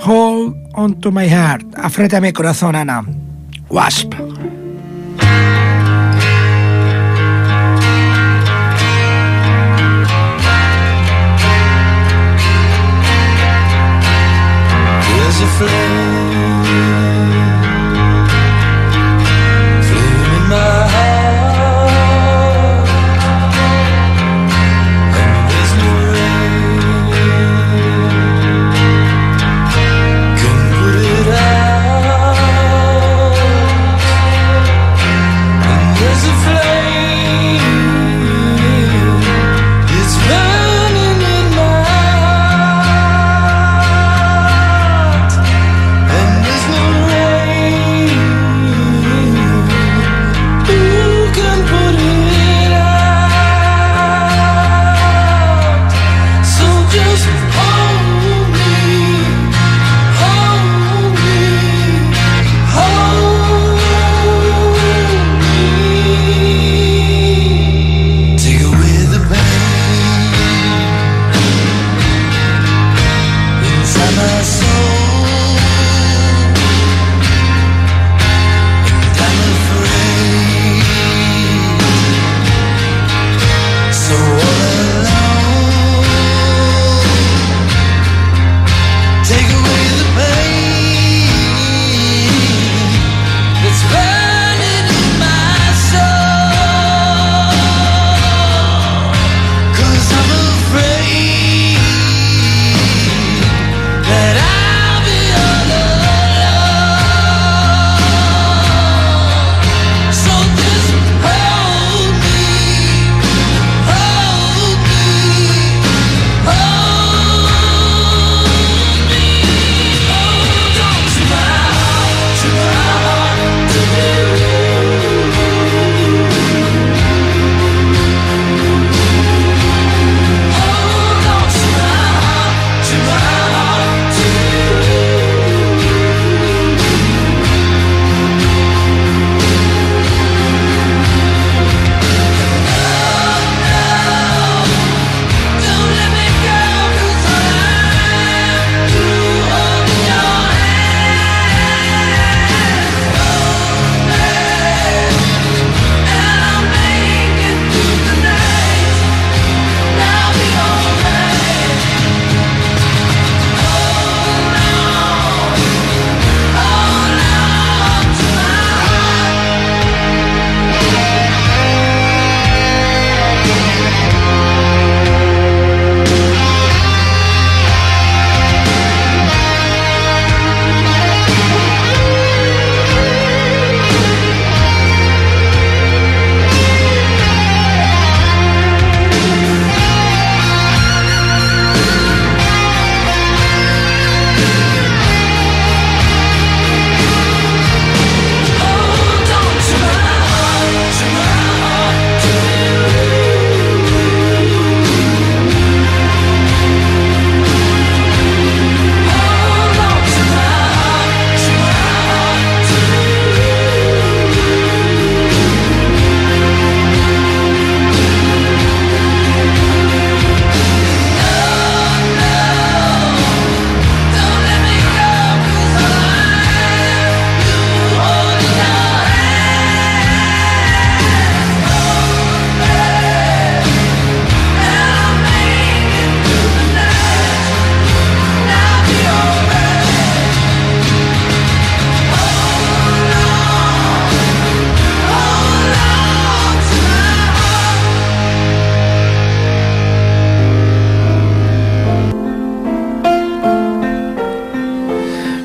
Hold 0.06 0.56
on 0.74 0.99
to 0.99 1.12
my 1.12 1.28
heart. 1.28 1.66
Afreta 1.76 2.22
mi 2.22 2.32
corazón, 2.34 2.76
Ana. 2.76 3.04
Wasp. 3.70 4.12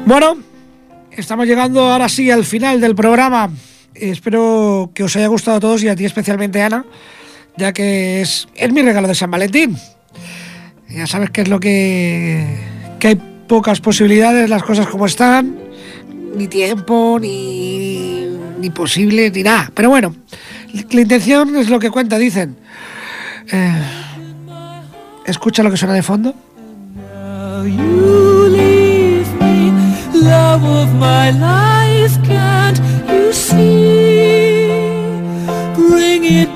Bueno, 0.09 0.39
estamos 1.11 1.47
llegando 1.47 1.83
ahora 1.83 2.09
sí 2.09 2.31
al 2.31 2.47
final 2.47 2.81
del 2.81 2.95
programa. 2.95 3.51
Espero 3.95 4.91
que 4.95 5.05
os 5.05 5.15
haya 5.17 5.27
gustado 5.27 5.59
a 5.59 5.61
todos 5.61 5.83
y 5.83 5.89
a 5.89 5.95
ti 5.95 6.07
especialmente, 6.07 6.63
Ana, 6.63 6.87
ya 7.59 7.75
que 7.75 8.23
es, 8.23 8.49
es 8.55 8.73
mi 8.73 8.81
regalo 8.81 9.07
de 9.07 9.15
San 9.15 9.31
Valentín. 9.31 9.77
Ya 10.89 11.07
sabes 11.07 11.29
que 11.29 11.43
es 11.43 11.49
lo 11.49 11.61
que, 11.61 12.43
que 12.99 13.09
hay 13.09 13.17
pocas 13.47 13.83
posibilidades, 13.83 14.49
las 14.49 14.63
cosas 14.63 14.87
como 14.87 15.05
están, 15.05 15.59
ni 16.35 16.49
tiempo, 16.49 17.19
ni, 17.21 18.29
ni 18.59 18.71
posible, 18.71 19.31
ni 19.31 19.43
nada. 19.43 19.71
Pero 19.75 19.91
bueno, 19.91 20.17
la 20.91 21.01
intención 21.03 21.55
es 21.55 21.69
lo 21.69 21.79
que 21.79 21.91
cuenta, 21.91 22.17
dicen. 22.17 22.57
Eh, 23.53 23.83
escucha 25.27 25.63
lo 25.63 25.71
que 25.71 25.77
suena 25.77 25.93
de 25.93 26.03
fondo. 26.03 26.35
Love 30.29 30.65
of 30.65 30.89
it 36.31 36.49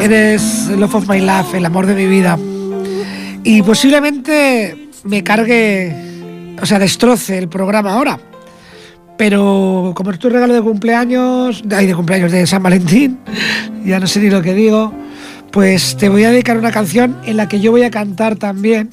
Eres 0.00 0.68
Love 0.68 0.94
of 0.94 1.08
My 1.08 1.20
Life, 1.20 1.56
el 1.56 1.66
amor 1.66 1.86
de 1.86 1.94
mi 1.94 2.06
vida. 2.06 2.38
Y 3.42 3.62
posiblemente 3.62 4.90
me 5.02 5.24
cargue, 5.24 6.54
o 6.62 6.66
sea, 6.66 6.78
destroce 6.78 7.38
el 7.38 7.48
programa 7.48 7.94
ahora. 7.94 8.20
Pero 9.16 9.92
como 9.96 10.12
es 10.12 10.18
tu 10.20 10.28
regalo 10.28 10.54
de 10.54 10.62
cumpleaños, 10.62 11.64
ay, 11.72 11.86
de 11.86 11.94
cumpleaños 11.94 12.30
de 12.30 12.46
San 12.46 12.62
Valentín, 12.62 13.18
ya 13.84 13.98
no 13.98 14.06
sé 14.06 14.20
ni 14.20 14.30
lo 14.30 14.40
que 14.40 14.54
digo, 14.54 14.94
pues 15.50 15.96
te 15.96 16.08
voy 16.08 16.24
a 16.24 16.30
dedicar 16.30 16.58
una 16.58 16.70
canción 16.70 17.16
en 17.24 17.36
la 17.36 17.48
que 17.48 17.60
yo 17.60 17.70
voy 17.70 17.82
a 17.82 17.90
cantar 17.90 18.36
también. 18.36 18.90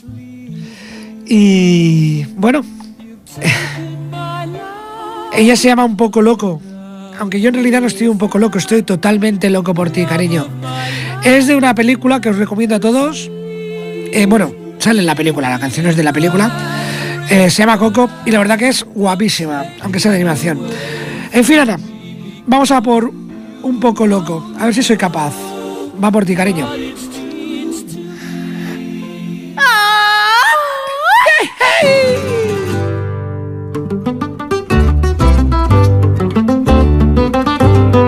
Y 1.27 2.25
bueno, 2.35 2.63
ella 5.35 5.55
se 5.55 5.67
llama 5.67 5.85
Un 5.85 5.97
poco 5.97 6.21
loco, 6.21 6.61
aunque 7.19 7.41
yo 7.41 7.49
en 7.49 7.55
realidad 7.55 7.81
no 7.81 7.87
estoy 7.87 8.07
un 8.07 8.17
poco 8.17 8.37
loco, 8.37 8.57
estoy 8.57 8.83
totalmente 8.83 9.49
loco 9.49 9.73
por 9.73 9.89
ti, 9.89 10.05
cariño. 10.05 10.47
Es 11.23 11.47
de 11.47 11.55
una 11.55 11.73
película 11.73 12.21
que 12.21 12.29
os 12.29 12.37
recomiendo 12.37 12.75
a 12.75 12.79
todos. 12.79 13.29
Eh, 13.31 14.25
bueno, 14.27 14.53
sale 14.77 14.99
en 14.99 15.05
la 15.07 15.15
película, 15.15 15.49
la 15.49 15.59
canción 15.59 15.87
es 15.87 15.95
de 15.95 16.03
la 16.03 16.13
película. 16.13 16.51
Eh, 17.29 17.49
se 17.49 17.63
llama 17.63 17.79
Coco 17.79 18.07
y 18.25 18.31
la 18.31 18.39
verdad 18.39 18.59
que 18.59 18.67
es 18.67 18.83
guapísima, 18.83 19.65
aunque 19.81 19.99
sea 19.99 20.11
de 20.11 20.17
animación. 20.17 20.59
En 21.31 21.43
fin, 21.43 21.59
Ana, 21.59 21.79
vamos 22.45 22.69
a 22.71 22.81
por 22.81 23.11
un 23.63 23.79
poco 23.79 24.05
loco, 24.05 24.53
a 24.59 24.65
ver 24.65 24.75
si 24.75 24.83
soy 24.83 24.97
capaz. 24.97 25.33
Va 26.03 26.11
por 26.11 26.25
ti, 26.25 26.35
cariño. 26.35 26.67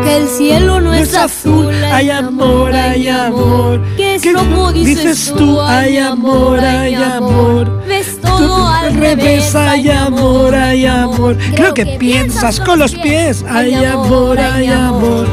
Que 0.03 0.17
el 0.17 0.27
cielo 0.27 0.81
no 0.81 0.93
es 0.93 1.15
azul, 1.15 1.73
hay 1.91 2.09
amor, 2.09 2.73
hay 2.73 3.07
amor. 3.07 3.81
Que 3.95 4.15
es 4.15 4.21
¿Qué 4.21 4.33
loco, 4.33 4.71
dices 4.73 5.33
tú, 5.37 5.61
hay 5.61 5.97
amor, 5.97 6.59
hay 6.59 6.95
amor. 6.95 7.83
Ves 7.87 8.19
todo 8.21 8.67
al 8.67 8.93
revés, 8.95 9.55
hay 9.55 9.89
amor, 9.89 10.53
hay 10.53 10.85
amor. 10.85 11.37
Creo 11.55 11.73
que 11.73 11.85
piensas 11.85 12.59
con 12.59 12.79
los 12.79 12.93
pies, 12.93 13.43
hay 13.47 13.73
amor, 13.73 14.37
hay 14.39 14.67
amor. 14.67 15.27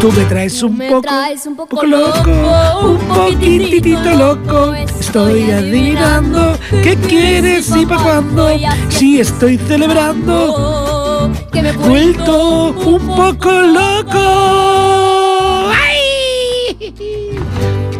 Tú 0.00 0.10
me 0.12 0.24
traes 0.24 0.62
un 0.62 0.78
Me 0.78 0.88
poco, 0.88 1.02
traes 1.02 1.44
un 1.44 1.56
poco 1.56 1.76
poco 1.76 1.86
loco, 1.86 2.30
un 2.84 2.98
poquitito 3.06 4.10
loco. 4.14 4.74
Estoy 4.74 5.50
adivinando 5.50 6.58
qué 6.82 6.96
quieres 6.96 7.70
y 7.76 7.84
para 7.84 8.02
cuándo. 8.02 8.48
Si 8.88 9.20
estoy 9.20 9.58
celebrando, 9.58 11.30
que 11.52 11.60
me 11.60 11.68
he 11.68 11.72
vuelto 11.72 12.70
un 12.70 13.06
poco 13.08 13.50
loco. 13.50 15.70
¡Ay! 15.70 16.94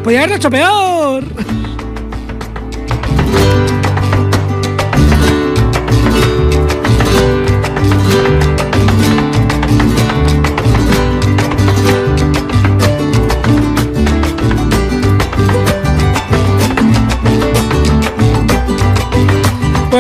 Podría 0.03 0.21
haberlo 0.21 0.37
hecho 0.37 0.51
peor. 0.51 1.25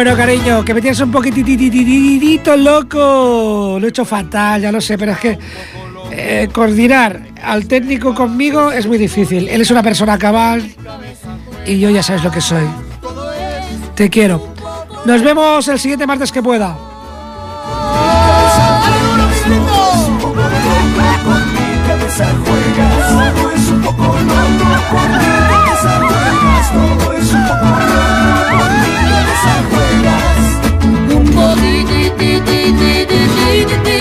Bueno, 0.02 0.16
cariño, 0.16 0.64
que 0.64 0.72
me 0.72 0.80
tienes 0.80 0.98
un 1.00 1.10
poquitito 1.10 2.56
loco. 2.56 3.76
Lo 3.78 3.86
he 3.86 3.90
hecho 3.90 4.06
fatal, 4.06 4.62
ya 4.62 4.72
lo 4.72 4.80
sé, 4.80 4.96
pero 4.96 5.12
es 5.12 5.18
que 5.18 5.38
eh, 6.10 6.48
coordinar 6.50 7.20
al 7.44 7.68
técnico 7.68 8.14
conmigo 8.14 8.72
es 8.72 8.86
muy 8.86 8.96
difícil. 8.96 9.46
Él 9.46 9.60
es 9.60 9.70
una 9.70 9.82
persona 9.82 10.16
cabal 10.16 10.74
y 11.66 11.78
yo 11.78 11.90
ya 11.90 12.02
sabes 12.02 12.24
lo 12.24 12.30
que 12.30 12.40
soy. 12.40 12.64
Te 13.94 14.08
quiero. 14.08 14.54
Nos 15.04 15.22
vemos 15.22 15.68
el 15.68 15.78
siguiente 15.78 16.06
martes 16.06 16.32
que 16.32 16.42
pueda. 16.42 16.78
un 26.72 27.49